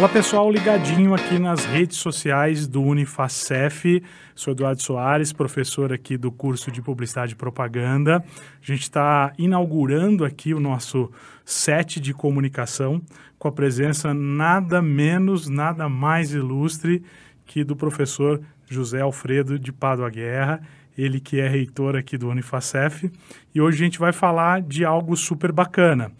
[0.00, 4.02] Olá pessoal, ligadinho aqui nas redes sociais do Unifacef.
[4.34, 8.16] Sou Eduardo Soares, professor aqui do curso de Publicidade e Propaganda.
[8.16, 8.22] A
[8.62, 11.12] gente está inaugurando aqui o nosso
[11.44, 13.02] set de comunicação
[13.38, 17.04] com a presença nada menos, nada mais ilustre
[17.44, 20.62] que do professor José Alfredo de Pádua Guerra,
[20.96, 23.12] ele que é reitor aqui do Unifacef.
[23.54, 26.10] E hoje a gente vai falar de algo super bacana.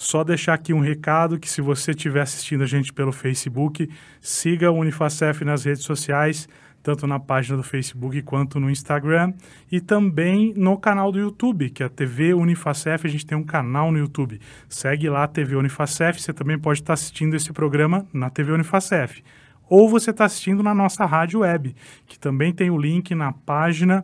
[0.00, 3.86] Só deixar aqui um recado que se você estiver assistindo a gente pelo Facebook,
[4.18, 6.48] siga o Unifacef nas redes sociais,
[6.82, 9.34] tanto na página do Facebook quanto no Instagram
[9.70, 13.44] e também no canal do YouTube, que é a TV Unifacef, a gente tem um
[13.44, 14.40] canal no YouTube.
[14.70, 19.22] Segue lá a TV Unifacef, você também pode estar assistindo esse programa na TV Unifacef.
[19.68, 21.76] Ou você está assistindo na nossa rádio web,
[22.06, 24.02] que também tem o link na página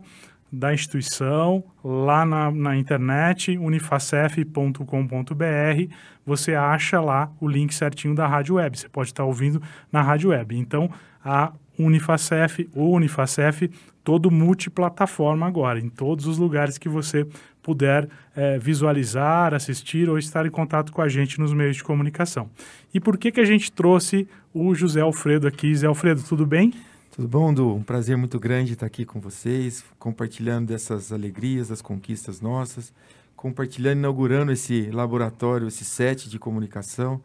[0.51, 5.93] da instituição lá na, na internet, unifacef.com.br.
[6.25, 8.77] Você acha lá o link certinho da rádio web.
[8.77, 10.57] Você pode estar ouvindo na rádio web.
[10.57, 10.89] Então,
[11.23, 13.69] a Unifacef ou Unifacef,
[14.03, 17.27] todo multiplataforma agora, em todos os lugares que você
[17.61, 22.49] puder é, visualizar, assistir ou estar em contato com a gente nos meios de comunicação.
[22.93, 25.73] E por que, que a gente trouxe o José Alfredo aqui?
[25.73, 26.73] José Alfredo, tudo bem?
[27.17, 27.73] Tudo bom, Du?
[27.73, 32.93] Um prazer muito grande estar aqui com vocês, compartilhando dessas alegrias, das conquistas nossas,
[33.35, 37.19] compartilhando, inaugurando esse laboratório, esse set de comunicação.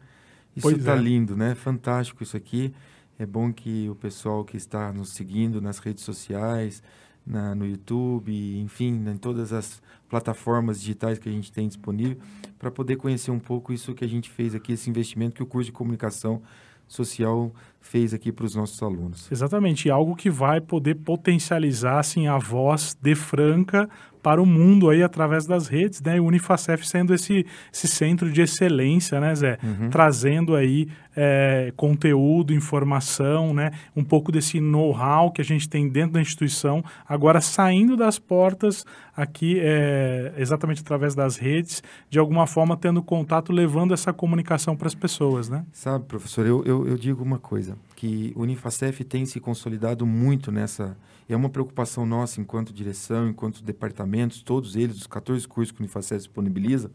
[0.55, 0.99] Isso está é.
[0.99, 1.53] lindo, né?
[1.53, 2.73] Fantástico isso aqui.
[3.19, 6.81] É bom que o pessoal que está nos seguindo nas redes sociais,
[7.23, 12.17] na, no YouTube, enfim, em todas as plataformas digitais que a gente tem disponível,
[12.57, 15.45] para poder conhecer um pouco isso que a gente fez aqui, esse investimento que o
[15.45, 16.41] curso de comunicação
[16.87, 19.31] social fez aqui para os nossos alunos.
[19.31, 23.87] Exatamente, algo que vai poder potencializar assim, a voz de Franca
[24.23, 26.15] para o mundo aí através das redes, né?
[26.15, 29.57] E o Unifacef sendo esse, esse centro de excelência, né, Zé?
[29.61, 29.89] Uhum.
[29.89, 33.71] Trazendo aí é, conteúdo, informação, né?
[33.93, 38.85] Um pouco desse know-how que a gente tem dentro da instituição, agora saindo das portas
[39.15, 44.87] aqui, é, exatamente através das redes, de alguma forma tendo contato, levando essa comunicação para
[44.87, 45.65] as pessoas, né?
[45.73, 50.49] Sabe, professor, eu, eu, eu digo uma coisa, que o Unifacef tem se consolidado muito
[50.49, 50.95] nessa
[51.27, 55.83] é uma preocupação nossa enquanto direção, enquanto departamentos, todos eles, os 14 cursos que o
[55.83, 56.91] Unifacef disponibiliza,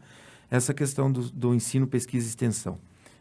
[0.49, 2.77] essa questão do, do ensino, pesquisa e extensão.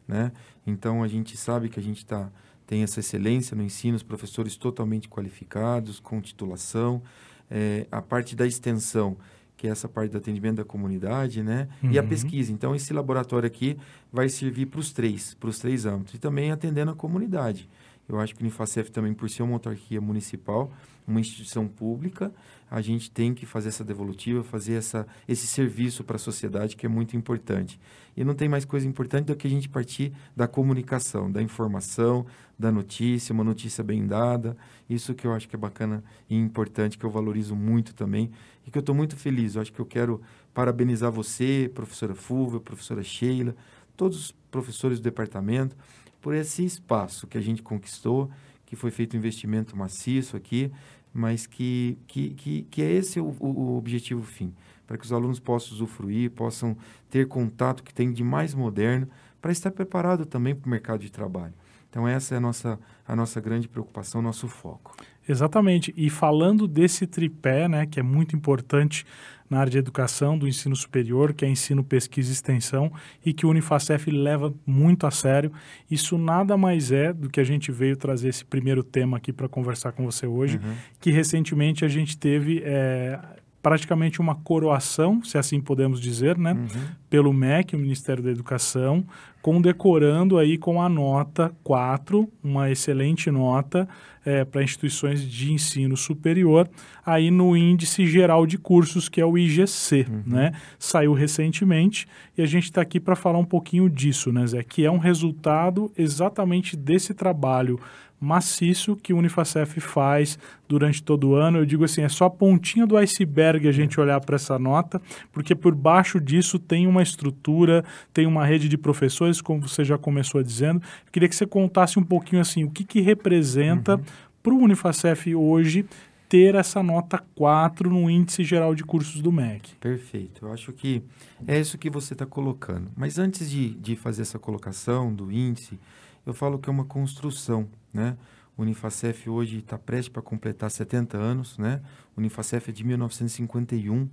[0.07, 0.33] Né?
[0.67, 2.31] Então, a gente sabe que a gente tá,
[2.67, 7.03] tem essa excelência no ensino, os professores totalmente qualificados, com titulação,
[7.51, 9.17] é, a parte da extensão,
[9.57, 11.69] que é essa parte do atendimento da comunidade, né?
[11.83, 11.91] Uhum.
[11.91, 12.09] E a uhum.
[12.09, 12.53] pesquisa.
[12.53, 13.77] Então, esse laboratório aqui
[14.13, 16.15] vai servir para os três, para os três âmbitos.
[16.15, 17.69] E também atendendo a comunidade.
[18.09, 20.73] Eu acho que o Unifacef também, por ser uma autarquia municipal,
[21.07, 22.33] uma instituição pública,
[22.71, 26.85] a gente tem que fazer essa devolutiva, fazer essa, esse serviço para a sociedade que
[26.85, 27.81] é muito importante.
[28.17, 32.27] E não tem mais coisa importante do que a gente partir da comunicação, da informação,
[32.59, 34.57] da notícia, uma notícia bem dada.
[34.89, 38.31] Isso que eu acho que é bacana e importante, que eu valorizo muito também
[38.67, 39.55] e que eu estou muito feliz.
[39.55, 40.21] Eu acho que eu quero
[40.53, 43.55] parabenizar você, professora Fulvia, professora Sheila,
[43.97, 45.77] todos os professores do departamento,
[46.21, 48.31] por esse espaço que a gente conquistou,
[48.67, 50.71] que foi feito um investimento maciço aqui
[51.13, 54.55] mas que, que, que, que é esse o, o objetivo fim,
[54.87, 56.77] para que os alunos possam usufruir, possam
[57.11, 59.09] ter contato que tem de mais moderno,
[59.41, 61.55] para estar preparado também para o mercado de trabalho.
[61.91, 64.97] Então essa é a nossa, a nossa grande preocupação, nosso foco.
[65.29, 65.93] Exatamente.
[65.97, 69.07] E falando desse tripé, né, que é muito importante
[69.49, 72.93] na área de educação, do ensino superior, que é ensino, pesquisa e extensão,
[73.25, 75.53] e que o Unifacef leva muito a sério.
[75.91, 79.49] Isso nada mais é do que a gente veio trazer esse primeiro tema aqui para
[79.49, 80.75] conversar com você hoje, uhum.
[81.01, 83.19] que recentemente a gente teve é,
[83.69, 86.83] praticamente uma coroação, se assim podemos dizer, né, uhum.
[87.11, 89.05] pelo MEC, o Ministério da Educação,
[89.43, 93.87] condecorando aí com a nota 4, uma excelente nota
[94.25, 96.67] é, para instituições de ensino superior,
[97.05, 100.23] aí no Índice Geral de Cursos, que é o IGC, uhum.
[100.27, 100.53] né?
[100.79, 102.07] Saiu recentemente
[102.39, 104.63] e a gente está aqui para falar um pouquinho disso, né, Zé?
[104.63, 107.79] Que é um resultado exatamente desse trabalho
[108.21, 110.39] maciço que o Unifacef faz
[110.69, 111.59] durante todo o ano.
[111.59, 115.01] Eu digo assim, é só a pontinha do iceberg a gente olhar para essa nota,
[115.33, 119.97] porque por baixo disso tem uma estrutura, tem uma rede de professores, como você já
[119.97, 120.83] começou dizendo.
[121.07, 124.03] Eu queria que você contasse um pouquinho assim, o que, que representa uhum.
[124.43, 125.87] para o Unifacef hoje
[126.29, 129.75] ter essa nota 4 no índice geral de cursos do MEC.
[129.77, 130.45] Perfeito.
[130.45, 131.03] Eu acho que
[131.47, 132.91] é isso que você está colocando.
[132.95, 135.79] Mas antes de, de fazer essa colocação do índice,
[136.29, 138.17] eu falo que é uma construção, né?
[138.57, 141.81] O Unifacef hoje está prestes para completar 70 anos, né?
[142.17, 144.09] O Unifacef é de 1951,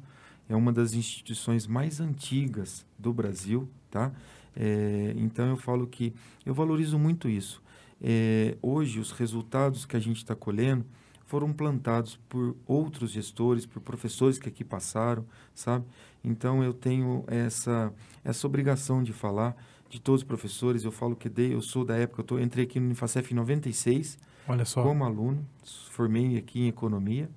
[0.47, 4.11] é uma das instituições mais antigas do Brasil, tá?
[4.55, 6.13] É, então eu falo que
[6.45, 7.61] eu valorizo muito isso.
[8.01, 10.85] é, hoje os resultados que a gente está colhendo
[11.25, 15.85] foram plantados por outros gestores, por professores que aqui passaram, sabe?
[16.23, 17.91] Então eu tenho essa
[18.23, 19.55] essa obrigação de falar
[19.89, 20.83] de todos os professores.
[20.83, 23.35] Eu falo que dei, eu sou da época, eu tô, entrei aqui no Unifacef em
[23.35, 24.17] 96,
[24.47, 24.83] Olha só.
[24.83, 25.45] como aluno,
[25.91, 27.29] formei aqui em economia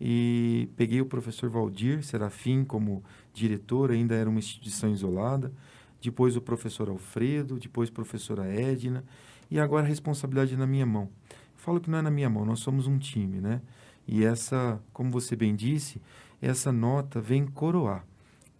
[0.00, 3.02] e peguei o professor Valdir Serafim como
[3.32, 5.52] diretor, ainda era uma instituição isolada,
[6.00, 9.04] depois o professor Alfredo, depois a professora Edna,
[9.50, 11.08] e agora a responsabilidade é na minha mão.
[11.56, 13.62] Falo que não é na minha mão, nós somos um time, né?
[14.06, 16.00] E essa, como você bem disse,
[16.42, 18.04] essa nota vem coroar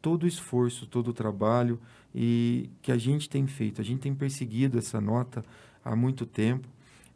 [0.04, 1.80] todo o esforço, todo o trabalho
[2.14, 3.80] e que a gente tem feito.
[3.80, 5.42] A gente tem perseguido essa nota
[5.82, 6.68] há muito tempo.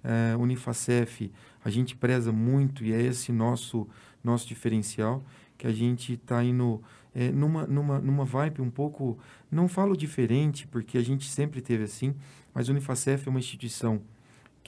[0.02, 1.30] É, Unifacef,
[1.62, 3.86] a gente preza muito e é esse nosso
[4.24, 5.22] nosso diferencial
[5.58, 6.82] que a gente está indo
[7.14, 9.18] é, numa, numa, numa vibe um pouco,
[9.50, 12.14] não falo diferente, porque a gente sempre teve assim,
[12.54, 14.00] mas Unifacef é uma instituição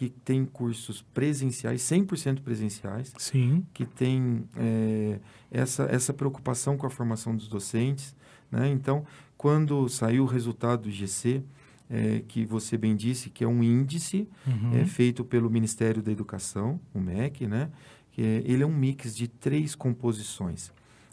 [0.01, 3.67] que tem cursos presenciais, 100% presenciais, Sim.
[3.75, 5.19] que tem é,
[5.51, 8.17] essa, essa preocupação com a formação dos docentes.
[8.51, 8.71] Né?
[8.71, 9.05] Então,
[9.37, 11.43] quando saiu o resultado do GC,
[11.91, 14.71] é, que você bem disse, que é um índice Uhum.
[14.75, 17.69] é, feito pelo Ministério da Educação, o MEC, né?
[18.11, 20.73] que é, ele é um mix de três composições.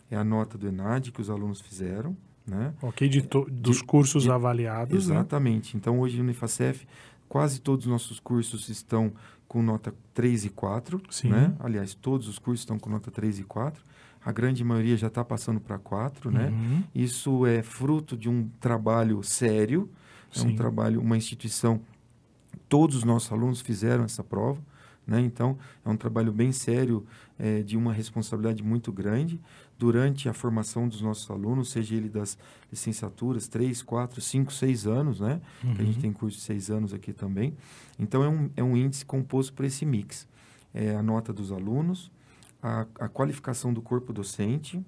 [0.09, 2.15] É a nota do ENAD que os alunos fizeram,
[2.47, 2.73] né?
[2.81, 3.19] Ok, de
[3.51, 5.15] dos de- cursos de- avaliados, né?
[5.15, 5.75] Exatamente.
[5.75, 6.87] Então, hoje no Unifacef,
[7.27, 9.11] quase todos os nossos cursos estão
[9.47, 11.01] com nota 3 e 4.
[11.09, 11.29] Sim.
[11.29, 11.55] Né?
[11.59, 13.81] Aliás, todos os cursos estão com nota 3 e 4.
[14.23, 16.49] A grande maioria já está passando para 4, né?
[16.49, 16.83] Uhum.
[16.93, 19.89] Isso é fruto de um trabalho sério,
[20.35, 20.49] é Sim.
[20.49, 21.79] um trabalho, uma instituição.
[22.67, 24.61] Todos os nossos alunos fizeram essa prova,
[25.05, 25.21] né?
[25.21, 27.05] Então é um trabalho bem sério,
[27.39, 29.39] é, de uma responsabilidade muito grande
[29.77, 32.37] durante a formação dos nossos alunos, seja ele das
[32.71, 35.39] licenciaturas, três, quatro, cinco, seis anos, né?
[35.61, 36.01] Que a gente Uhum.
[36.01, 37.53] tem curso de seis anos aqui também.
[37.99, 40.27] Então é um, é um índice composto por esse mix.
[40.73, 42.11] É a nota dos alunos,
[42.61, 44.83] a, a qualificação do corpo docente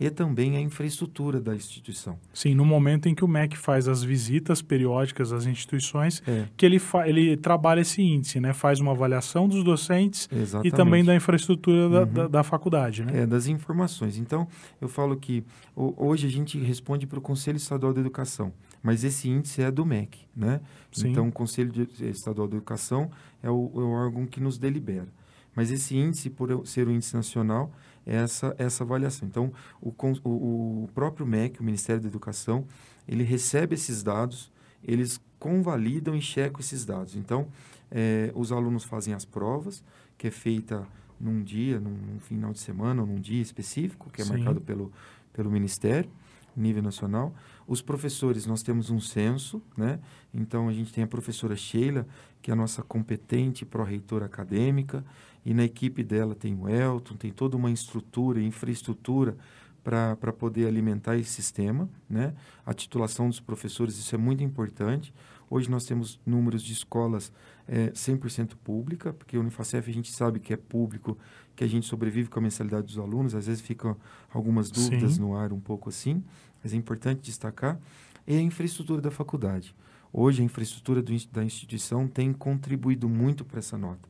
[0.00, 2.18] e também a infraestrutura da instituição.
[2.32, 6.64] Sim, no momento em que o MEC faz as visitas periódicas às instituições, É, que
[6.64, 8.52] ele, ele trabalha esse índice, né?
[8.52, 10.72] Faz uma avaliação dos docentes exatamente.
[10.72, 12.12] e também da infraestrutura da, Uhum.
[12.12, 13.22] da, da faculdade, né?
[13.22, 14.18] É, das informações.
[14.18, 14.46] Então,
[14.80, 15.42] eu falo que
[15.76, 18.52] ho- hoje a gente responde para o Conselho Estadual de Educação,
[18.82, 20.60] mas esse índice é do MEC, né?
[20.92, 21.08] Sim.
[21.10, 23.10] Então, o Conselho de- Estadual de Educação
[23.42, 25.08] é o, é o órgão que nos delibera.
[25.54, 27.72] Mas esse índice, por ser um índice nacional,
[28.06, 29.26] é essa, essa avaliação.
[29.28, 29.92] Então, o,
[30.24, 32.64] o, o próprio MEC, o Ministério da Educação,
[33.06, 34.52] ele recebe esses dados,
[34.82, 37.16] eles convalidam e checam esses dados.
[37.16, 37.48] Então,
[37.90, 39.82] eh, os alunos fazem as provas,
[40.16, 40.86] que é feita
[41.20, 44.32] num dia, num, num final de semana ou num dia específico, que é Sim.
[44.32, 44.92] marcado pelo,
[45.32, 46.10] pelo Ministério,
[46.56, 47.34] nível nacional.
[47.68, 50.00] Os professores, nós temos um censo, né?
[50.32, 52.06] Então, a gente tem a professora Sheila,
[52.40, 55.04] que é a nossa competente pró-reitora acadêmica,
[55.44, 59.36] e na equipe dela tem o Elton, tem toda uma estrutura, infraestrutura
[59.84, 62.34] para poder alimentar esse sistema, né?
[62.64, 65.12] A titulação dos professores, isso é muito importante.
[65.50, 67.32] Hoje nós temos números de escolas
[67.66, 71.16] é, 100% pública, porque o Unifacef a gente sabe que é público,
[71.56, 73.96] que a gente sobrevive com a mensalidade dos alunos, às vezes ficam
[74.32, 75.20] algumas dúvidas Sim.
[75.20, 76.22] no ar um pouco assim,
[76.62, 77.78] mas é importante destacar,
[78.26, 79.74] e a infraestrutura da faculdade.
[80.12, 84.08] Hoje a infraestrutura do da instituição tem contribuído muito para essa nota.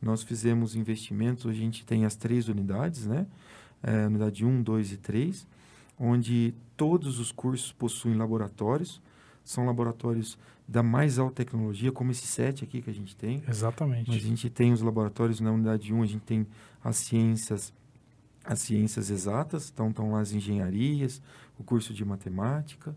[0.00, 3.26] Nós fizemos investimentos, hoje a gente tem as três unidades, né?
[3.82, 5.46] É, unidade 1, 2 e 3,
[5.98, 9.00] onde todos os cursos possuem laboratórios,
[9.46, 10.36] são laboratórios
[10.68, 13.42] da mais alta tecnologia, como esse sete aqui que a gente tem.
[13.48, 14.10] Exatamente.
[14.10, 16.46] Mas a gente tem os laboratórios na unidade 1, a gente tem
[16.82, 17.72] as ciências,
[18.44, 21.22] as ciências exatas, então estão lá as engenharias,
[21.58, 22.94] o curso de matemática.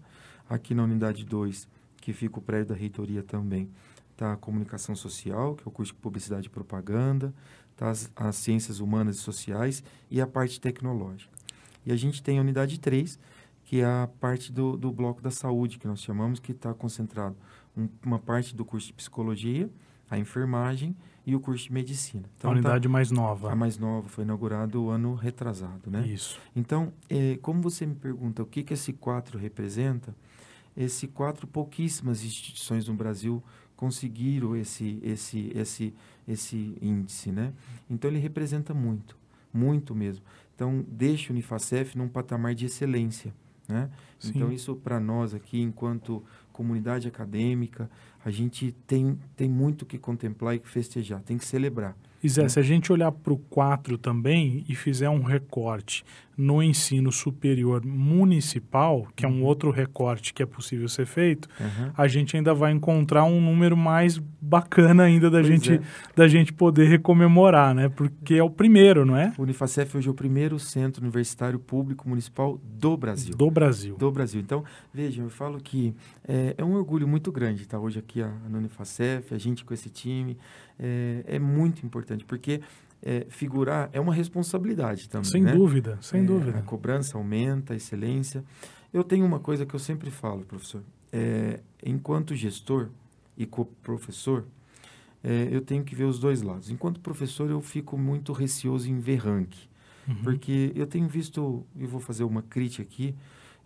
[0.50, 1.68] Aqui na unidade 2,
[2.02, 3.70] que fica o prédio da reitoria também,
[4.12, 7.32] está a comunicação social, que é o curso de publicidade e propaganda,
[7.78, 11.32] tá as, as ciências humanas e sociais e a parte tecnológica.
[11.86, 13.20] E a gente tem a unidade 3,
[13.70, 17.36] que é a parte do, do bloco da saúde, que nós chamamos, que está concentrado
[17.78, 19.70] um- uma parte do curso de psicologia,
[20.10, 22.24] a enfermagem e o curso de medicina.
[22.26, 23.52] a Então, unidade mais tá, nova.
[23.52, 26.02] a mais nova foi inaugurado o ano retrasado, né?
[26.08, 26.40] Isso.
[26.56, 30.16] Então, eh, como você me pergunta o que, que esse 4 representa,
[30.76, 33.44] esse 4, pouquíssimas instituições no Brasil
[33.76, 35.94] conseguiram esse, esse, esse,
[36.28, 37.54] esse índice, né?
[37.88, 39.16] Então, ele representa muito,
[39.54, 40.26] muito mesmo.
[40.56, 43.32] Então, deixa o Unifacef num patamar de excelência,
[43.70, 43.90] né?
[44.20, 44.34] Sim.
[44.36, 47.90] Então, isso para nós aqui, enquanto comunidade acadêmica,
[48.26, 51.96] a gente tem, tem muito que contemplar e que festejar, tem que celebrar.
[52.22, 52.50] E Zé, Né?
[52.50, 56.04] se a gente olhar para o 4 também e fizer um recorte
[56.42, 61.92] no ensino superior municipal, que é um outro recorte que é possível ser feito, Uhum.
[61.98, 65.82] a gente ainda vai encontrar um número mais bacana ainda da Pois gente, é.
[66.16, 67.90] da gente poder recomemorar, né?
[67.90, 69.34] Porque é o primeiro, não é?
[69.38, 73.36] O Unifacef hoje é o primeiro centro universitário público municipal do Brasil.
[73.36, 73.98] Do Brasil.
[73.98, 74.40] do Brasil.
[74.40, 75.94] Então, vejam, eu falo que
[76.26, 79.74] é, é um orgulho muito grande estar hoje aqui a, no Unifacef, a gente com
[79.74, 80.38] esse time.
[80.80, 82.62] É, é muito importante, porque
[83.02, 85.30] é, figurar é uma responsabilidade também.
[85.30, 85.54] Sem né?
[85.54, 86.60] dúvida, sem É, dúvida.
[86.60, 88.44] A cobrança aumenta, a excelência.
[88.94, 90.84] Eu tenho uma coisa que eu sempre falo, professor.
[91.12, 92.90] É, enquanto gestor
[93.38, 94.46] e co-professor,
[95.24, 96.70] é, eu tenho que ver os dois lados.
[96.70, 99.68] Enquanto professor, eu fico muito receoso em ver ranking.
[100.08, 100.16] Uhum.
[100.24, 103.16] Porque eu tenho visto, e vou fazer uma crítica aqui,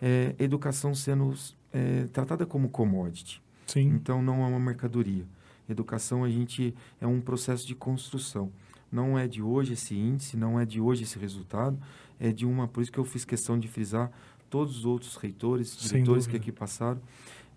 [0.01, 1.33] é, educação sendo
[1.71, 3.41] é, tratada como commodity.
[3.67, 5.25] Sim, Então, não é uma mercadoria.
[5.69, 8.51] Educação, a gente, é um processo de construção.
[8.93, 11.77] Não é de hoje esse índice, não é de hoje esse resultado,
[12.19, 12.67] é de uma...
[12.67, 14.11] Por isso que eu fiz questão de frisar
[14.49, 17.01] todos os outros reitores, diretores que aqui passaram.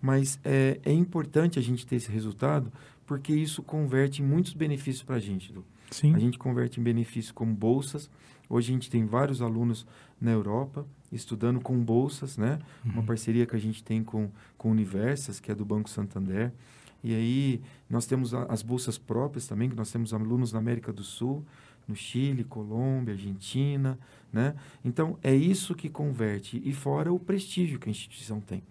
[0.01, 2.71] Mas é, é importante a gente ter esse resultado,
[3.05, 5.63] porque isso converte em muitos benefícios para a gente, Edu.
[5.91, 6.13] sim.
[6.15, 8.09] A gente converte em benefícios como bolsas.
[8.49, 9.85] Hoje a gente tem vários alunos
[10.19, 12.59] na Europa estudando com bolsas, né?
[12.83, 13.05] Uma Uhum.
[13.05, 16.51] parceria que a gente tem com, com Universas, que é do Banco Santander.
[17.03, 21.03] E aí nós temos as bolsas próprias também, que nós temos alunos na América do
[21.03, 21.45] Sul,
[21.87, 23.97] no Chile, Colômbia, Argentina,
[24.31, 24.55] né?
[24.83, 26.61] Então é isso que converte.
[26.65, 28.61] E fora o prestígio que a instituição tem.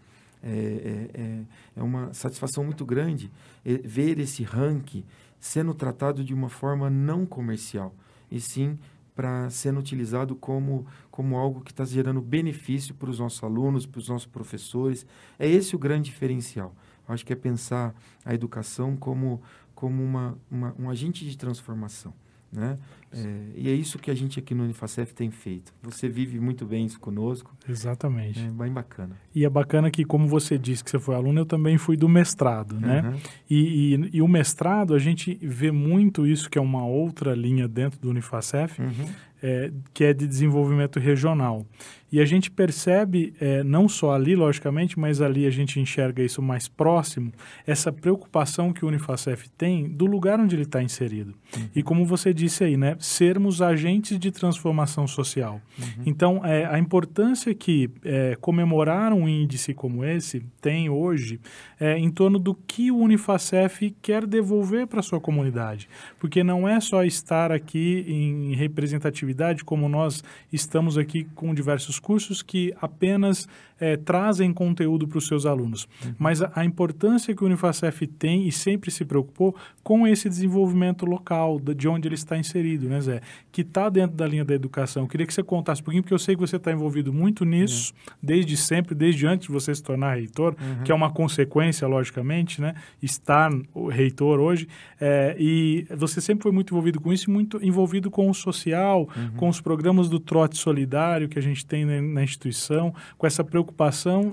[0.42, 1.42] É, é, é,
[1.76, 3.30] é uma satisfação muito grande
[3.64, 5.02] eh, ver esse ranking
[5.40, 7.94] sendo tratado de uma forma não comercial,
[8.30, 8.78] e sim
[9.14, 13.98] para sendo utilizado como, como algo que está gerando benefício para os nossos alunos, para
[13.98, 15.06] os nossos professores.
[15.38, 16.74] É esse o grande diferencial.
[17.08, 17.94] Acho que é pensar
[18.24, 19.42] a educação como,
[19.74, 22.12] como uma, uma, um agente de transformação.
[22.52, 22.78] Né?
[23.24, 25.72] É, e é isso que a gente aqui no Unifacef tem feito.
[25.82, 28.40] Você vive muito bem isso conosco, Exatamente.
[28.40, 29.16] é bem bacana.
[29.34, 32.08] E é bacana que, como você disse que você foi aluno, eu também fui do
[32.08, 33.02] mestrado, né?
[33.02, 33.18] Uhum.
[33.48, 37.68] E, e, e o mestrado, a gente vê muito isso, que é uma outra linha
[37.68, 39.08] dentro do Unifacef, Uhum.
[39.42, 41.66] é, que é de desenvolvimento regional.
[42.10, 46.40] E a gente percebe, é, não só ali, logicamente, mas ali a gente enxerga isso
[46.40, 47.32] mais próximo,
[47.66, 51.34] essa preocupação que o Unifacef tem do lugar onde ele está inserido.
[51.74, 55.60] E como você disse aí, né, sermos agentes de transformação social.
[56.04, 61.40] Então, é, a importância que é, comemorar um índice como esse tem hoje
[61.78, 65.88] é em torno do que o Unifacef quer devolver para a sua comunidade.
[66.18, 72.42] Porque não é só estar aqui em representatividade, como nós estamos aqui com diversos cursos
[72.42, 73.48] que apenas
[73.78, 75.88] é, trazem conteúdo para os seus alunos.
[76.18, 81.06] Mas a, a importância que o Unifacef tem e sempre se preocupou com esse desenvolvimento
[81.06, 83.20] local, de onde ele está inserido, né, Zé?
[83.52, 85.04] Que está dentro da linha da educação.
[85.04, 87.44] Eu queria que você contasse um pouquinho, porque eu sei que você está envolvido muito
[87.44, 87.92] nisso,
[88.22, 90.54] desde sempre, desde antes de você se tornar reitor,
[90.84, 92.74] que é uma consequência, logicamente, né?
[93.02, 94.68] Estar o reitor hoje.
[95.00, 99.08] é, e você sempre foi muito envolvido com isso e muito envolvido com o social,
[99.36, 103.44] com os programas do trote solidário que a gente tem na, na instituição, com essa
[103.44, 103.65] preocupação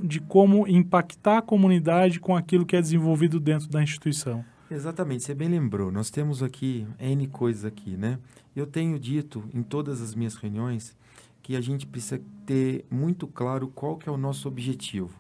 [0.04, 4.44] de como impactar a comunidade com aquilo que é desenvolvido dentro da instituição.
[4.70, 5.92] Exatamente, você bem lembrou.
[5.92, 8.18] Nós temos aqui N coisas aqui, né?
[8.56, 10.96] Eu tenho dito em todas as minhas reuniões
[11.44, 15.12] que a gente precisa ter muito claro qual que é o nosso objetivo.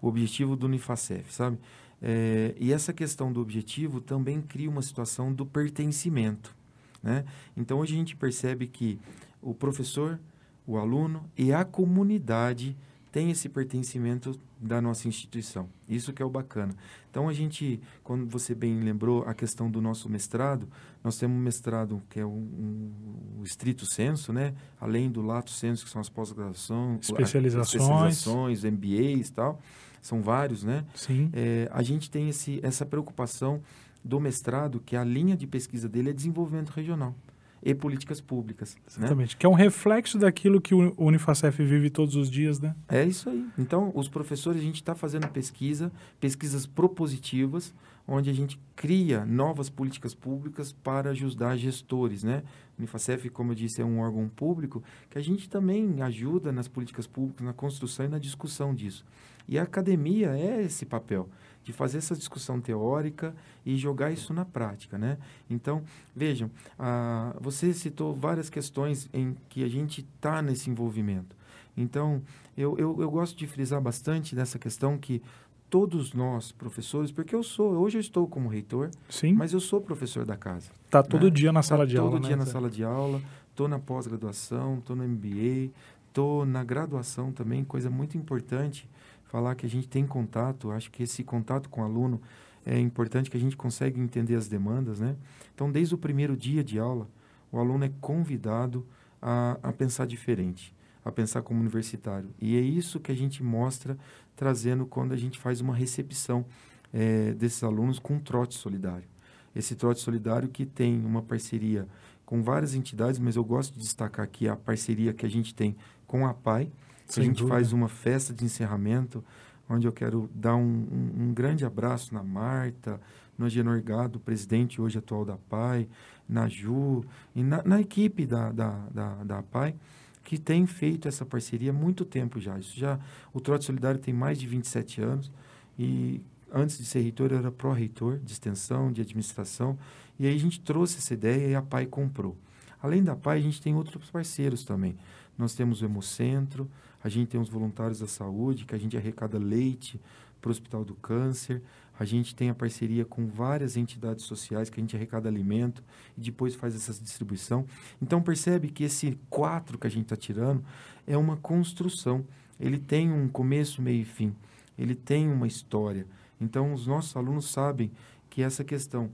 [0.00, 1.58] O objetivo do Unifacef, sabe?
[2.02, 6.54] É, e essa questão do objetivo também cria uma situação do pertencimento,
[7.02, 7.24] né?
[7.56, 8.98] Então, hoje a gente percebe que
[9.42, 10.18] o professor,
[10.66, 12.76] o aluno e a comunidade
[13.10, 15.68] têm esse pertencimento da nossa instituição.
[15.88, 16.74] Isso que é o bacana.
[17.10, 20.68] Então, a gente, quando você bem lembrou a questão do nosso mestrado,
[21.02, 24.54] nós temos um mestrado que é um, um, o estrito senso, né?
[24.80, 27.74] Além do lato senso, que são as pós-graduações, Especializações.
[27.74, 29.60] especializações, MBAs tal.
[30.00, 30.84] São vários, né?
[30.94, 31.30] Sim.
[31.32, 33.60] É, a gente tem esse, essa preocupação
[34.04, 37.14] do mestrado, que a linha de pesquisa dele é desenvolvimento regional
[37.62, 38.74] e políticas públicas.
[38.74, 38.82] Né?
[39.06, 39.36] Exatamente.
[39.36, 42.74] Que é um reflexo daquilo que o Unifacef vive todos os dias, né?
[42.88, 43.46] É isso aí.
[43.58, 47.74] Então, os professores, a gente está fazendo pesquisa, pesquisas propositivas,
[48.08, 52.42] onde a gente cria novas políticas públicas para ajudar gestores, né?
[52.76, 56.66] O Unifacef, como eu disse, é um órgão público que a gente também ajuda nas
[56.66, 59.04] políticas públicas, na construção e na discussão disso.
[59.46, 61.28] E a academia é esse papel,
[61.62, 65.18] de fazer essa discussão teórica e jogar isso na prática, né?
[65.48, 65.82] Então,
[66.14, 71.36] vejam, ah, você citou várias questões em que a gente está nesse envolvimento.
[71.76, 72.22] Então,
[72.56, 75.22] eu, eu, eu gosto de frisar bastante nessa questão que
[75.68, 79.34] todos nós, professores, porque eu sou, hoje eu estou como reitor, Sim.
[79.34, 80.70] mas eu sou professor da casa.
[80.90, 81.30] Tá todo né?
[81.30, 83.78] dia na Tá sala de todo aula, dia né, na sala de aula, estou na
[83.78, 85.70] pós-graduação, estou no MBA,
[86.10, 88.88] Estou na graduação também, coisa muito importante,
[89.30, 92.20] falar que a gente tem contato, acho que esse contato com o aluno
[92.66, 95.16] é importante que a gente consegue entender as demandas, né?
[95.54, 97.08] Então, desde o primeiro dia de aula,
[97.52, 98.84] o aluno é convidado
[99.22, 102.28] a, a pensar diferente, a pensar como universitário.
[102.40, 103.96] E é isso que a gente mostra
[104.34, 106.44] trazendo quando a gente faz uma recepção
[106.92, 109.08] é, desses alunos com um trote solidário.
[109.54, 111.86] Esse trote solidário que tem uma parceria
[112.26, 115.76] com várias entidades, mas eu gosto de destacar aqui a parceria que a gente tem
[116.06, 116.70] com a PAI.
[117.18, 117.48] A gente dúvida.
[117.48, 119.24] faz uma festa de encerramento,
[119.68, 123.00] onde eu quero dar um, um, um grande abraço na Marta,
[123.38, 125.88] no Agenor Gado, presidente hoje atual da PAI,
[126.28, 129.74] na Ju, e na, na equipe da, da, da, da PAI,
[130.22, 132.58] que tem feito essa parceria há muito tempo já.
[132.58, 133.00] Isso já
[133.32, 135.32] o Trote Solidário tem mais de 27 anos
[135.78, 136.20] e
[136.52, 139.78] antes de ser reitor, eu era pró-reitor de extensão, de administração,
[140.18, 142.36] e aí a gente trouxe essa ideia e a PAI comprou.
[142.82, 144.96] Além da PAI, a gente tem outros parceiros também.
[145.38, 146.68] Nós temos o Hemocentro,
[147.02, 150.00] a gente tem os voluntários da saúde, que a gente arrecada leite
[150.40, 151.62] para o Hospital do Câncer,
[151.98, 155.84] a gente tem a parceria com várias entidades sociais que a gente arrecada alimento
[156.16, 157.66] e depois faz essa distribuição.
[158.00, 160.64] Então percebe que esse quatro que a gente está tirando
[161.06, 162.24] é uma construção.
[162.58, 164.34] Ele tem um começo, meio e fim.
[164.78, 166.06] Ele tem uma história.
[166.40, 167.90] Então, os nossos alunos sabem
[168.30, 169.10] que essa questão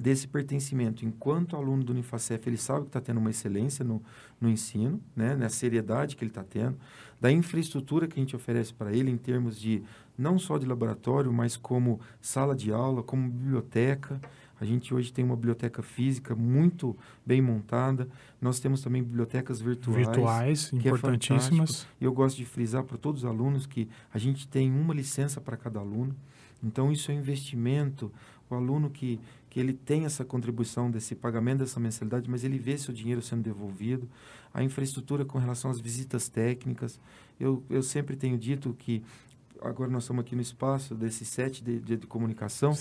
[0.00, 4.02] desse pertencimento, enquanto aluno do Unifacef, ele sabe que está tendo uma excelência no,
[4.40, 6.76] no ensino, né, na seriedade que ele está tendo,
[7.20, 9.82] da infraestrutura que a gente oferece para ele em termos de
[10.16, 14.20] não só de laboratório, mas como sala de aula, como biblioteca.
[14.60, 18.08] A gente hoje tem uma biblioteca física muito bem montada.
[18.40, 20.06] Nós temos também bibliotecas virtuais.
[20.06, 21.86] Virtuais, que é importantíssimas.
[22.00, 25.40] É eu gosto de frisar para todos os alunos que a gente tem uma licença
[25.40, 26.14] para cada aluno.
[26.62, 28.12] Então, isso é investimento.
[28.48, 29.18] O aluno que,
[29.52, 33.42] que ele tem essa contribuição desse pagamento dessa mensalidade, mas ele vê seu dinheiro sendo
[33.42, 34.08] devolvido.
[34.54, 36.98] A infraestrutura com relação às visitas técnicas.
[37.38, 39.02] Eu, eu sempre tenho dito que
[39.64, 42.72] agora nós estamos aqui no espaço desse set de, de, de comunicação,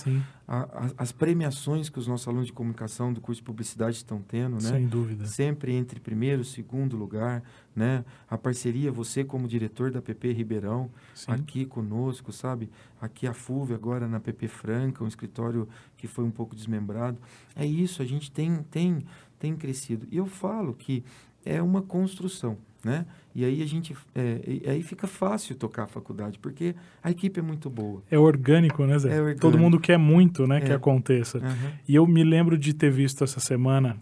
[0.48, 4.22] a, a, as premiações que os nossos alunos de comunicação do curso de publicidade estão
[4.22, 4.70] tendo, né?
[4.70, 5.26] Sem dúvida.
[5.26, 7.44] Sempre entre primeiro e segundo lugar,
[7.76, 8.04] né?
[8.30, 11.32] A parceria, você como diretor da PP Ribeirão, Sim.
[11.32, 12.70] aqui conosco, sabe?
[13.00, 17.18] Aqui a FUV agora na PP Franca, um escritório que foi um pouco desmembrado.
[17.56, 19.06] É isso, a gente tem, tem,
[19.40, 20.08] tem crescido.
[20.12, 21.04] E eu falo que
[21.46, 23.06] é uma construção né?
[23.34, 27.44] E aí a gente, é, aí fica fácil tocar a faculdade, porque a equipe é
[27.44, 28.04] muito boa.
[28.12, 29.10] É orgânico, né, Zé?
[29.10, 29.42] É orgânico.
[29.42, 30.62] Todo mundo quer muito, né, é.
[30.62, 31.38] que aconteça.
[31.38, 31.72] Uhum.
[31.88, 33.98] E eu me lembro de ter visto essa semana,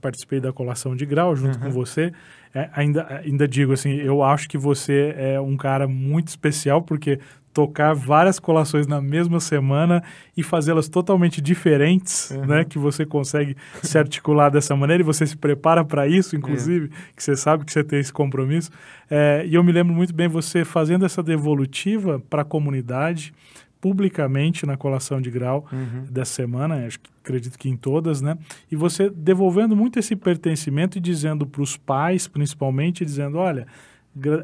[0.00, 1.64] participei da colação de grau junto uhum.
[1.64, 2.12] com você,
[2.54, 7.18] é, ainda, ainda digo assim, eu acho que você é um cara muito especial, porque
[7.52, 10.02] tocar várias colações na mesma semana
[10.36, 12.46] e fazê-las totalmente diferentes, uhum.
[12.46, 12.64] né?
[12.64, 16.88] Que você consegue se articular dessa maneira e você se prepara para isso, inclusive, é.
[17.14, 18.70] que você sabe que você tem esse compromisso.
[19.10, 23.34] É, e eu me lembro muito bem você fazendo essa devolutiva para a comunidade,
[23.80, 26.04] publicamente na colação de grau uhum.
[26.08, 28.38] dessa semana, acho que, acredito que em todas, né?
[28.70, 33.66] E você devolvendo muito esse pertencimento e dizendo para os pais, principalmente, dizendo, olha,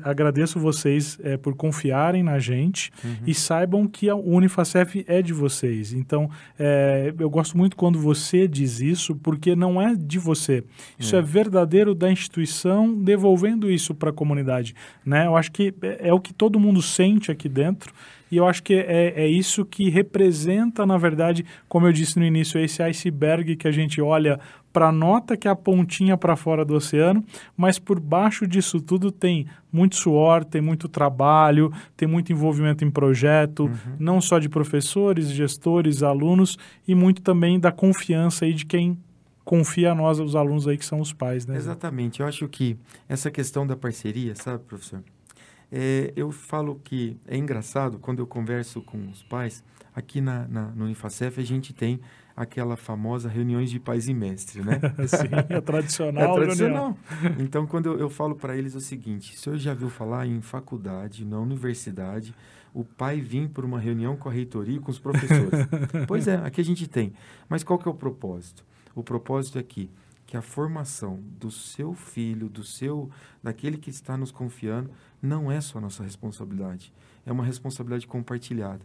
[0.03, 3.17] agradeço vocês é, por confiarem na gente uhum.
[3.27, 5.93] e saibam que a Unifacef é de vocês.
[5.93, 10.65] Então, é, eu gosto muito quando você diz isso, porque não é de você.
[10.99, 14.75] Isso é, é verdadeiro da instituição devolvendo isso para a comunidade.
[15.05, 15.27] Né?
[15.27, 17.93] Eu acho que é, é, o que todo mundo sente aqui dentro
[18.31, 22.25] e eu acho que é, é isso que representa, na verdade, como eu disse no
[22.25, 24.39] início, esse iceberg que a gente olha
[24.73, 27.25] para a nota que é a pontinha para fora do oceano,
[27.57, 32.91] mas por baixo disso tudo tem muito suor, tem muito trabalho, tem muito envolvimento em
[32.91, 33.97] projeto, uhum.
[33.99, 38.99] não só de professores, gestores, alunos e muito também da confiança aí de quem
[39.45, 41.57] confia a nós, os alunos aí que são os pais, né?
[41.57, 42.21] Exatamente.
[42.21, 42.77] Eu acho que
[43.09, 45.03] essa questão da parceria, sabe, professor?
[45.73, 49.65] É, eu falo que é engraçado quando eu converso com os pais.
[49.99, 52.01] Aqui na, na, no Unifacef a gente tem
[52.37, 54.79] aquela famosa reuniões de pais e mestres, né?
[55.09, 56.23] Sim, é tradicional.
[56.23, 56.99] é tradicional.
[57.41, 60.41] Então, quando eu, eu falo para eles o seguinte: o senhor já viu falar em
[60.41, 62.33] faculdade, na universidade,
[62.73, 65.67] o pai vir para uma reunião com a reitoria e com os professores?
[66.07, 67.13] pois é, aqui a gente tem.
[67.49, 68.65] Mas qual que é o propósito?
[68.95, 69.91] O propósito é que
[70.29, 73.11] que a formação do seu filho, do seu,
[73.43, 74.91] daquele que está nos confiando,
[75.23, 76.93] não é só nossa responsabilidade,
[77.25, 78.85] é uma responsabilidade compartilhada.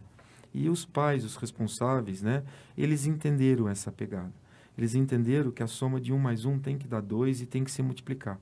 [0.54, 2.44] E os pais, os responsáveis, né,
[2.78, 4.32] eles entenderam essa pegada.
[4.78, 7.64] Eles entenderam que a soma de um mais um tem que dar dois e tem
[7.64, 8.38] que se multiplicar.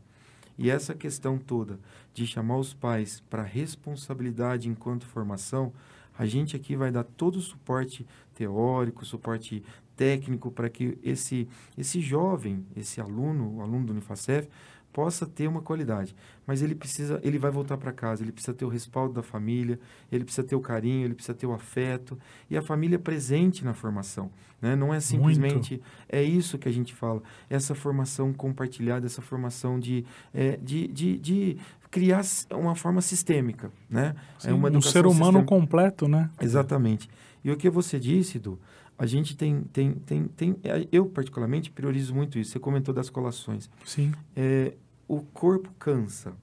[0.59, 1.79] E essa questão toda
[2.13, 5.73] de chamar os pais para responsabilidade enquanto formação,
[6.17, 9.63] a gente aqui vai dar todo o suporte teórico, suporte
[9.97, 14.49] técnico para que esse, esse jovem, esse aluno, o aluno do Unifacef,
[14.93, 16.15] possa ter uma qualidade.
[16.47, 19.79] Mas ele precisa, ele vai voltar para casa, ele precisa ter o respaldo da família,
[20.11, 22.19] ele precisa ter o carinho, ele precisa ter o afeto
[22.51, 24.31] e a família presente na formação.
[24.61, 24.77] Né?
[24.77, 25.85] Não é simplesmente Muito.
[26.09, 31.19] é isso que a gente fala, essa formação compartilhada, essa formação de, é, de, de,
[31.19, 31.57] de
[31.91, 34.15] criar uma forma sistêmica, né?
[34.39, 35.45] Sim, é uma um ser humano sistêmica.
[35.47, 36.31] completo, né?
[36.41, 37.09] Exatamente.
[37.45, 38.59] E o que você disse, Du,
[39.03, 42.53] a gente tem, tem, tem, tem, é, eu particularmente priorizo muito isso.
[42.53, 43.69] Você comentou das colações.
[43.85, 44.13] Sim.
[44.37, 44.75] É,
[45.09, 46.35] o corpo cansa,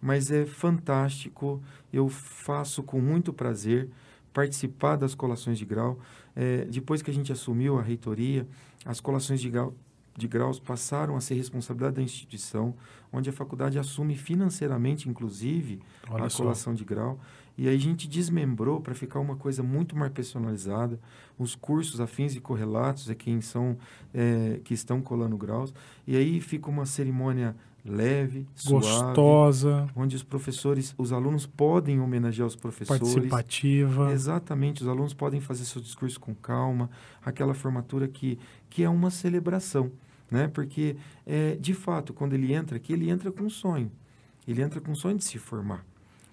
[0.00, 1.62] mas é fantástico.
[1.92, 3.90] Eu faço com muito prazer
[4.32, 5.98] participar das colações de grau.
[6.34, 8.48] É, depois que a gente assumiu a reitoria,
[8.86, 9.74] as colações de grau
[10.16, 12.74] de graus passaram a ser responsabilidade da instituição,
[13.12, 16.42] onde a faculdade assume financeiramente, inclusive, Olha a só.
[16.42, 17.18] colação de grau.
[17.56, 20.98] E aí a gente desmembrou para ficar uma coisa muito mais personalizada.
[21.38, 23.76] Os cursos afins e correlatos é quem são
[24.14, 25.72] é, que estão colando graus.
[26.06, 32.46] E aí fica uma cerimônia leve, gostosa, suave, onde os professores, os alunos podem homenagear
[32.46, 33.00] os professores.
[33.00, 34.12] Participativa.
[34.12, 36.90] Exatamente, os alunos podem fazer seu discurso com calma,
[37.24, 39.90] aquela formatura que, que é uma celebração,
[40.30, 40.48] né?
[40.48, 43.90] Porque, é, de fato, quando ele entra aqui, ele entra com um sonho.
[44.46, 45.84] Ele entra com um sonho de se formar.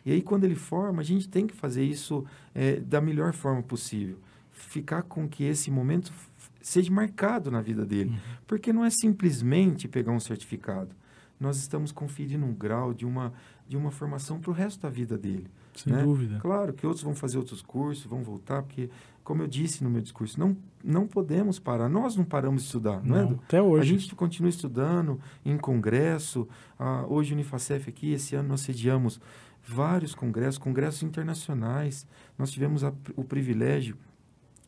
[0.07, 2.23] E aí, quando ele forma, a gente tem que fazer isso
[2.55, 4.17] é, da melhor forma possível.
[4.53, 6.13] Ficar com que esse momento
[6.61, 8.11] seja marcado na vida dele.
[8.11, 8.17] Uhum.
[8.47, 10.95] Porque não é simplesmente pegar um certificado.
[11.37, 13.33] Nós estamos conferindo um grau de uma,
[13.67, 15.47] de uma formação para o resto da vida dele.
[15.75, 16.01] Sem né?
[16.01, 16.39] dúvida.
[16.39, 18.89] Claro que outros vão fazer outros cursos, vão voltar, porque,
[19.25, 21.89] como eu disse no meu discurso, não, não podemos parar.
[21.89, 23.33] Nós não paramos de estudar, não, é, não é?
[23.45, 23.81] Até hoje.
[23.81, 26.47] A gente continua estudando em congresso.
[26.79, 29.19] Ah, hoje, o Unifacef aqui, esse ano nós sediamos
[29.67, 32.07] vários congressos, congressos internacionais.
[32.37, 33.97] Nós tivemos a, o privilégio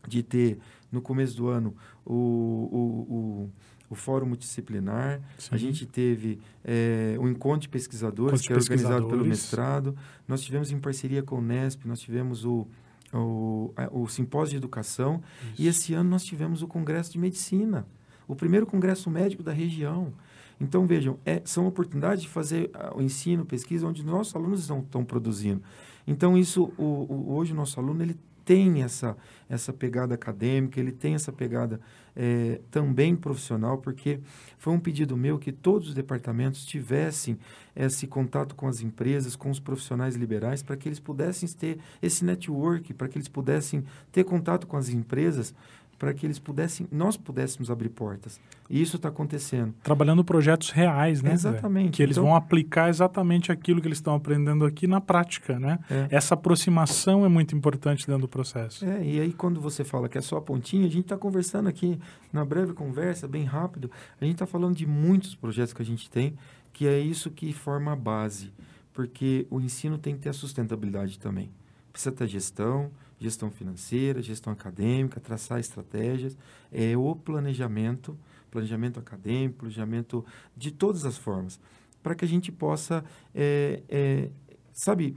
[0.07, 0.59] de ter,
[0.91, 3.49] no começo do ano, o, o, o,
[3.89, 5.21] o Fórum Multidisciplinar.
[5.37, 5.49] Sim.
[5.51, 9.95] A gente teve é, o Encontro de Pesquisadores, que é organizado pelo mestrado.
[10.27, 12.67] Nós tivemos em parceria com o Nesp, nós tivemos o,
[13.13, 15.21] o, o Simpósio de Educação.
[15.53, 15.61] Isso.
[15.61, 17.87] E esse ano nós tivemos o Congresso de Medicina,
[18.27, 20.13] o primeiro congresso médico da região.
[20.59, 24.79] Então, vejam, é, são oportunidades de fazer uh, o ensino, pesquisa, onde nossos alunos estão,
[24.79, 25.61] estão produzindo.
[26.05, 29.15] Então, isso, o, o, hoje o nosso aluno, ele tem essa,
[29.47, 31.79] essa pegada acadêmica, ele tem essa pegada
[32.15, 34.19] é, também profissional, porque
[34.57, 37.37] foi um pedido meu que todos os departamentos tivessem
[37.75, 42.25] esse contato com as empresas, com os profissionais liberais, para que eles pudessem ter esse
[42.25, 45.53] network, para que eles pudessem ter contato com as empresas,
[45.99, 48.39] para que eles pudessem, nós pudéssemos abrir portas.
[48.69, 49.73] E isso está acontecendo.
[49.83, 51.33] Trabalhando projetos reais, né?
[51.33, 51.97] Exatamente.
[51.97, 55.77] Que eles então, vão aplicar exatamente aquilo que eles estão aprendendo aqui na prática, né?
[55.91, 56.07] É.
[56.09, 58.85] Essa aproximação é muito importante dentro do processo.
[58.85, 61.67] É, e aí quando você fala que é só a pontinha, a gente está conversando
[61.67, 61.99] aqui,
[62.31, 66.09] na breve conversa, bem rápido, a gente está falando de muitos projetos que a gente
[66.09, 66.33] tem,
[66.71, 68.53] que é isso que forma a base.
[68.93, 71.49] Porque o ensino tem que ter a sustentabilidade também.
[71.91, 76.37] Precisa ter gestão, gestão financeira, gestão acadêmica, traçar estratégias,
[76.71, 78.17] é o planejamento,
[78.49, 81.59] planejamento acadêmico, planejamento de todas as formas,
[82.01, 83.03] para que a gente possa,
[83.35, 84.29] é, é,
[84.71, 85.15] sabe,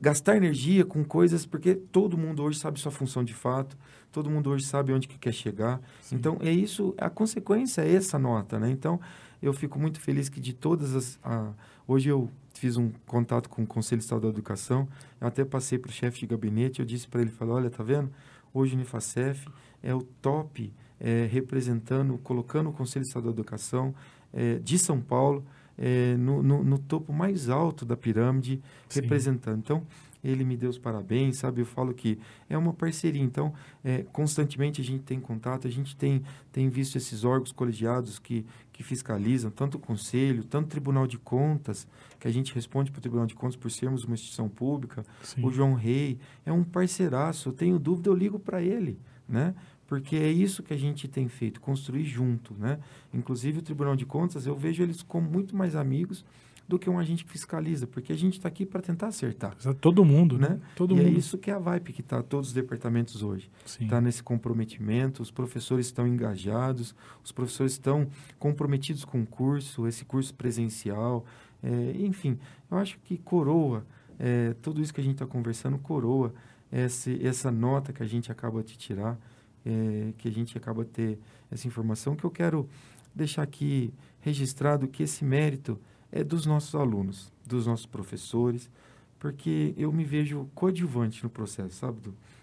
[0.00, 3.76] gastar energia com coisas, porque todo mundo hoje sabe sua função de fato,
[4.10, 5.80] todo mundo hoje sabe onde que quer chegar.
[6.00, 6.16] Sim.
[6.16, 8.70] Então, é isso, a consequência é essa nota, né?
[8.70, 9.00] Então,
[9.42, 11.18] eu fico muito feliz que de todas as...
[11.22, 11.52] A,
[11.86, 14.88] hoje eu fiz um contato com o Conselho Estadual da Educação,
[15.20, 17.82] eu até passei para o chefe de gabinete, eu disse para ele, falei, olha, tá
[17.82, 18.10] vendo?
[18.52, 19.48] Hoje o Unifacef
[19.82, 23.94] é o top é, representando, colocando o Conselho Estadual da Educação
[24.32, 25.44] é, de São Paulo
[25.76, 29.00] é, no, no, no, topo mais alto da pirâmide, Sim.
[29.00, 29.58] representando.
[29.58, 29.82] Então,
[30.24, 31.60] ele me deu os parabéns, sabe?
[31.60, 33.22] Eu falo que é uma parceria.
[33.22, 33.52] Então,
[33.84, 38.46] é, constantemente a gente tem contato, a gente tem, tem visto esses órgãos colegiados que,
[38.72, 41.86] que fiscalizam, tanto o Conselho, tanto o Tribunal de Contas,
[42.18, 45.04] que a gente responde para o Tribunal de Contas por sermos uma instituição pública.
[45.22, 45.44] Sim.
[45.44, 47.50] O João Rei é um parceiraço.
[47.50, 49.54] Eu tenho dúvida, eu ligo para ele, né?
[49.86, 52.78] porque é isso que a gente tem feito, construir junto, né?
[53.12, 56.24] Inclusive o Tribunal de Contas, eu vejo eles como muito mais amigos
[56.66, 59.54] do que um agente que fiscaliza, porque a gente está aqui para tentar acertar.
[59.80, 60.58] Todo mundo, né?
[60.74, 61.14] Todo e é mundo.
[61.14, 63.50] é isso que é a vibe que está todos os departamentos hoje.
[63.66, 70.04] Está nesse comprometimento, os professores estão engajados, os professores estão comprometidos com o curso, esse
[70.04, 71.24] curso presencial,
[71.62, 72.38] é, enfim,
[72.70, 73.86] eu acho que coroa,
[74.18, 76.34] é, tudo isso que a gente está conversando coroa
[76.70, 79.18] esse, essa nota que a gente acaba de tirar,
[79.64, 81.18] é, que a gente acaba de ter
[81.50, 82.68] essa informação, que eu quero
[83.14, 85.80] deixar aqui registrado que esse mérito
[86.14, 88.70] é dos nossos alunos, dos nossos professores,
[89.18, 91.98] porque eu me vejo coadjuvante no processo, sabe?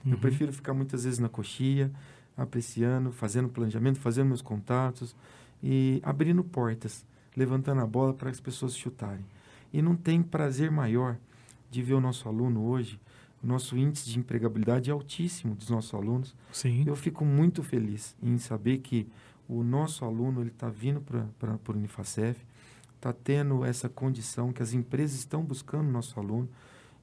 [0.05, 0.12] Uhum.
[0.12, 1.89] Eu prefiro ficar muitas vezes na coxia,
[2.36, 5.15] apreciando, fazendo planejamento, fazendo meus contatos
[5.63, 7.05] e abrindo portas,
[7.36, 9.23] levantando a bola para as pessoas chutarem.
[9.71, 11.15] E não tem prazer maior
[11.69, 12.99] de ver o nosso aluno hoje.
[13.41, 16.36] O nosso índice de empregabilidade é altíssimo dos nossos alunos.
[16.51, 16.84] Sim.
[16.86, 19.07] Eu fico muito feliz em saber que
[19.47, 22.38] o nosso aluno ele está vindo para o Unifacef,
[23.01, 26.47] está tendo essa condição que as empresas estão buscando o nosso aluno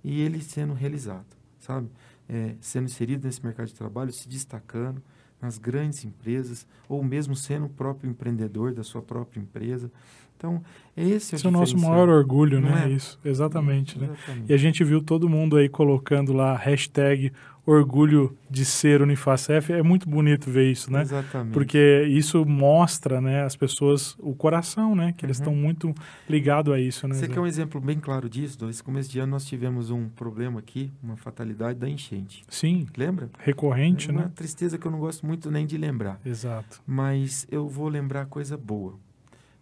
[0.04, 1.26] e ele sendo realizado,
[1.58, 1.90] sabe?
[2.28, 5.02] É, sendo inserido nesse mercado de trabalho, se destacando
[5.40, 9.90] nas grandes empresas, ou mesmo sendo o próprio empreendedor da sua própria empresa.
[10.38, 10.62] Então,
[10.96, 12.84] esse é o, esse é o nosso maior orgulho, né?
[12.86, 12.90] É?
[12.90, 14.08] Isso, exatamente, né?
[14.48, 17.32] E a gente viu todo mundo aí colocando lá hashtag
[17.66, 19.72] orgulho de ser Unifacef.
[19.72, 21.02] É muito bonito ver isso, né?
[21.02, 21.52] Exatamente.
[21.52, 25.12] Porque isso mostra, né, as pessoas, o coração, né?
[25.12, 25.26] Que uhum.
[25.26, 25.92] eles estão muito
[26.28, 27.14] ligados a isso, né?
[27.14, 28.58] Você quer um exemplo bem claro disso?
[28.70, 32.44] Esse começo de ano nós tivemos um problema aqui, uma fatalidade da enchente.
[32.48, 32.86] Sim.
[32.96, 33.28] Lembra?
[33.40, 34.26] Recorrente, é uma né?
[34.26, 36.20] Uma tristeza que eu não gosto muito nem de lembrar.
[36.24, 36.80] Exato.
[36.86, 38.94] Mas eu vou lembrar coisa boa.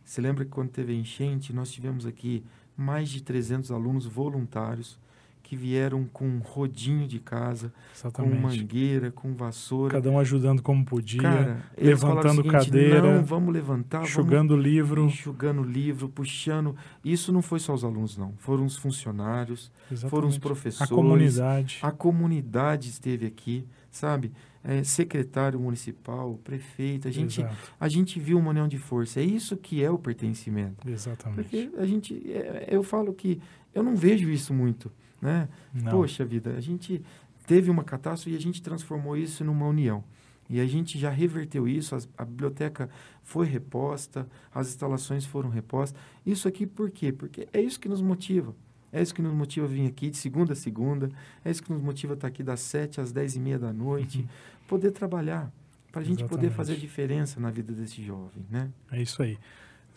[0.07, 2.45] Você lembra que quando teve enchente, nós tivemos aqui
[2.77, 4.99] mais de 300 alunos voluntários
[5.47, 8.35] que vieram com um rodinho de casa, Exatamente.
[8.35, 9.93] com mangueira, com vassoura.
[9.93, 15.05] Cada um ajudando como podia, Cara, levantando seguinte, cadeira, não, vamos levantar, enxugando vamos, livro,
[15.05, 16.75] enxugando livro, puxando.
[17.05, 20.11] Isso não foi só os alunos não, foram os funcionários, Exatamente.
[20.11, 21.79] foram os professores, a comunidade.
[21.81, 24.33] A comunidade esteve aqui, sabe?
[24.65, 27.47] É, secretário municipal, prefeito, a gente,
[27.79, 29.21] a gente viu uma união de força.
[29.21, 30.89] É isso que é o pertencimento.
[30.91, 31.37] Exatamente.
[31.37, 33.41] Porque a gente, é, eu falo que
[33.73, 34.91] eu não vejo isso muito.
[35.21, 35.49] Né?
[35.73, 35.93] Não.
[35.93, 37.03] Poxa vida, a gente
[37.47, 40.05] teve uma catástrofe e a gente transformou isso numa união.
[40.49, 42.89] E a gente já reverteu isso, as, a biblioteca
[43.23, 46.01] foi reposta, as instalações foram repostas.
[46.25, 47.13] Isso aqui por quê?
[47.13, 48.55] Porque é isso que nos motiva.
[48.93, 51.11] É isso que nos motiva a vir aqui de segunda a segunda.
[51.45, 53.73] É isso que nos motiva a estar aqui das sete às dez e meia da
[53.73, 54.21] noite.
[54.21, 54.27] Uhum.
[54.69, 55.53] Poder trabalhar.
[55.91, 58.71] Para a gente poder fazer a diferença na vida desse jovem, né?
[58.93, 59.39] É isso aí.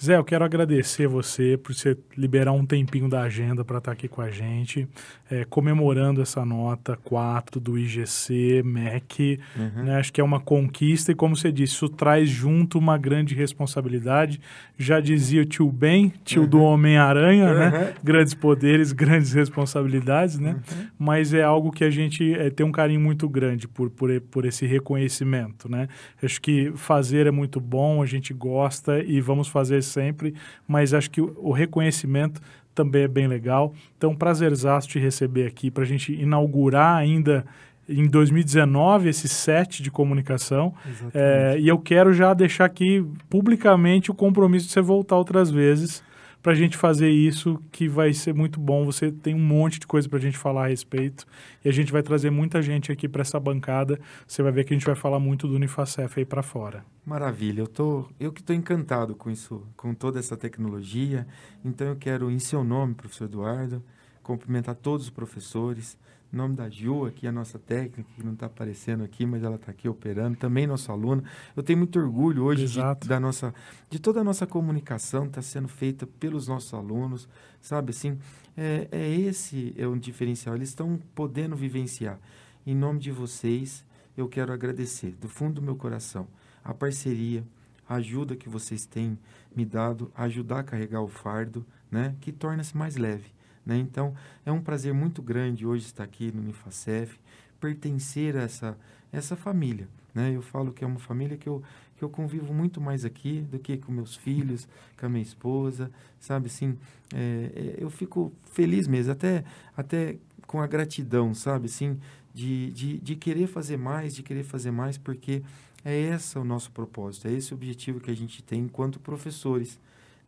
[0.01, 3.93] Zé, eu quero agradecer você por você liberar um tempinho da agenda para estar tá
[3.93, 4.87] aqui com a gente,
[5.29, 9.41] é, comemorando essa nota 4 do IGC, MEC.
[9.57, 9.83] Uhum.
[9.83, 9.97] Né?
[9.97, 14.39] Acho que é uma conquista e, como você disse, isso traz junto uma grande responsabilidade.
[14.77, 16.47] Já dizia o tio Ben, tio uhum.
[16.47, 17.65] do Homem-Aranha, né?
[17.65, 17.71] uhum.
[17.71, 17.93] né?
[18.01, 20.51] Grandes poderes, grandes responsabilidades, né?
[20.53, 20.87] Uhum.
[20.97, 24.45] Mas é algo que a gente é, tem um carinho muito grande por, por, por
[24.45, 25.89] esse reconhecimento, né?
[26.23, 30.33] Acho que fazer é muito bom, a gente gosta e vamos fazer sempre,
[30.67, 32.41] mas acho que o, o reconhecimento
[32.73, 33.73] também é bem legal.
[33.97, 37.45] Então, prazerzaço te receber aqui para a gente inaugurar ainda
[37.89, 40.73] em 2019 esse set de comunicação.
[41.13, 46.03] É, e eu quero já deixar aqui publicamente o compromisso de você voltar outras vezes
[46.41, 48.85] para a gente fazer isso, que vai ser muito bom.
[48.85, 51.25] Você tem um monte de coisa para a gente falar a respeito
[51.63, 53.99] e a gente vai trazer muita gente aqui para essa bancada.
[54.25, 56.85] Você vai ver que a gente vai falar muito do Unifacef aí para fora.
[57.05, 61.27] Maravilha, eu tô, eu que estou encantado com isso, com toda essa tecnologia.
[61.63, 63.83] Então eu quero, em seu nome, professor Eduardo,
[64.23, 65.97] cumprimentar todos os professores,
[66.31, 69.55] em nome da Ju, aqui a nossa técnica, que não está aparecendo aqui, mas ela
[69.55, 71.23] está aqui operando, também nosso aluno.
[71.55, 73.53] Eu tenho muito orgulho hoje de, da nossa,
[73.89, 77.27] de toda a nossa comunicação está sendo feita pelos nossos alunos,
[77.59, 78.19] sabe assim?
[78.55, 82.19] É, é esse é um diferencial, eles estão podendo vivenciar.
[82.65, 83.83] Em nome de vocês,
[84.15, 86.27] eu quero agradecer, do fundo do meu coração,
[86.63, 87.43] a parceria,
[87.87, 89.17] a ajuda que vocês têm
[89.55, 93.38] me dado, ajudar a carregar o fardo, né, que torna-se mais leve.
[93.65, 93.77] Né?
[93.77, 94.13] Então,
[94.45, 97.19] é um prazer muito grande hoje estar aqui no Unifacef,
[97.59, 98.77] pertencer a essa,
[99.11, 99.87] essa família.
[100.13, 100.35] Né?
[100.35, 101.61] Eu falo que é uma família que eu,
[101.97, 104.67] que eu convivo muito mais aqui do que com meus filhos,
[104.97, 106.77] com a minha esposa, sabe assim,
[107.13, 109.43] é, é, eu fico feliz mesmo, até,
[109.75, 110.17] até
[110.47, 111.99] com a gratidão, sabe assim,
[112.33, 115.43] de, de, de querer fazer mais, de querer fazer mais, porque
[115.83, 119.79] é esse o nosso propósito, é esse o objetivo que a gente tem enquanto professores.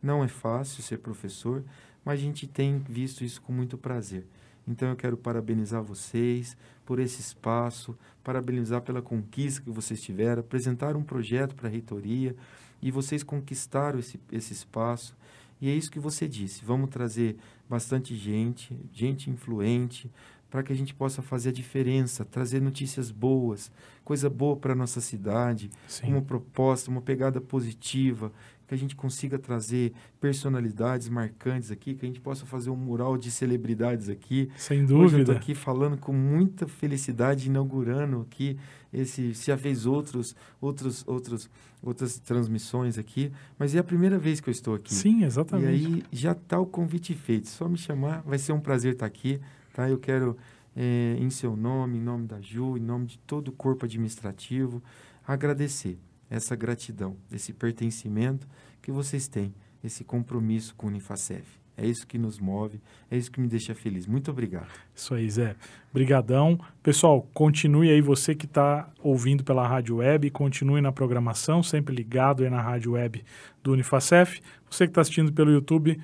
[0.02, 1.62] Não é fácil ser professor,
[2.04, 4.26] mas a gente tem visto isso com muito prazer.
[4.66, 10.96] Então eu quero parabenizar vocês por esse espaço, parabenizar pela conquista que vocês tiveram, apresentar
[10.96, 12.36] um projeto para a reitoria
[12.80, 15.16] e vocês conquistaram esse, esse espaço.
[15.60, 16.64] E é isso que você disse.
[16.64, 17.36] Vamos trazer
[17.68, 20.10] bastante gente, gente influente,
[20.50, 23.70] para que a gente possa fazer a diferença, trazer notícias boas,
[24.04, 26.08] coisa boa para a nossa cidade, Sim.
[26.08, 28.30] uma proposta, uma pegada positiva,
[28.72, 33.18] que a gente consiga trazer personalidades marcantes aqui, que a gente possa fazer um mural
[33.18, 34.50] de celebridades aqui.
[34.56, 34.98] Sem dúvida.
[34.98, 38.58] Hoje eu estou aqui falando com muita felicidade, inaugurando aqui
[38.90, 41.50] esse, já fez outros, outros, outros,
[41.82, 44.94] outras transmissões aqui, mas é a primeira vez que eu estou aqui.
[44.94, 45.66] Sim, exatamente.
[45.66, 49.06] E aí já está o convite feito, só me chamar, vai ser um prazer estar
[49.06, 49.38] aqui,
[49.74, 49.88] tá?
[49.88, 50.34] Eu quero,
[50.74, 54.82] é, em seu nome, em nome da Ju, em nome de todo o corpo administrativo,
[55.26, 55.98] agradecer
[56.32, 58.48] essa gratidão, esse pertencimento
[58.80, 61.44] que vocês têm esse compromisso com o Unifacef.
[61.76, 64.06] É isso que nos move, é isso que me deixa feliz.
[64.06, 64.68] Muito obrigado.
[64.94, 65.56] Isso aí, Zé.
[65.92, 66.58] Brigadão.
[66.82, 72.44] Pessoal, continue aí, você que está ouvindo pela rádio web, continue na programação, sempre ligado
[72.44, 73.22] aí na rádio web
[73.62, 74.40] do Unifacef.
[74.70, 75.98] Você que está assistindo pelo YouTube,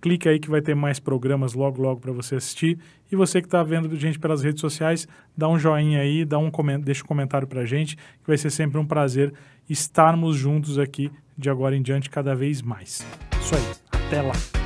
[0.00, 2.78] clique aí que vai ter mais programas logo, logo para você assistir.
[3.10, 6.50] E você que está vendo gente pelas redes sociais, dá um joinha aí, dá um
[6.80, 9.32] deixa um comentário para a gente, que vai ser sempre um prazer
[9.68, 13.04] estarmos juntos aqui de agora em diante cada vez mais.
[13.40, 14.65] Isso aí, até lá!